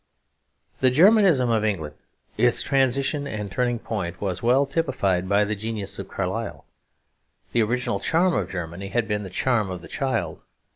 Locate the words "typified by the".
4.65-5.53